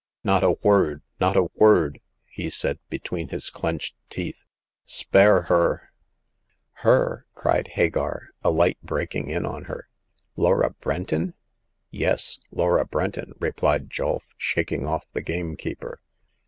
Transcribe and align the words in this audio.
"Not 0.23 0.43
a 0.43 0.53
word! 0.63 1.03
not 1.19 1.37
a 1.37 1.49
word!" 1.53 2.01
he 2.25 2.49
said, 2.49 2.79
between 2.89 3.27
his 3.29 3.51
clenched 3.51 3.93
teeth. 4.09 4.43
Spare 4.83 5.43
her!"" 5.43 5.91
Her!" 6.85 7.25
cried 7.35 7.67
Hagar, 7.67 8.29
a 8.43 8.49
light 8.49 8.79
breaking 8.81 9.29
in 9.29 9.45
on 9.45 9.65
her." 9.65 9.89
Laura 10.35 10.71
Brenton 10.71 11.35
?""Yes, 11.91 12.39
Laura 12.49 12.83
Brenton, 12.83 13.33
replied 13.39 13.91
Julf, 13.91 14.23
shaking 14.37 14.87
off 14.87 15.05
the 15.13 15.21
gamekeeper. 15.21 16.01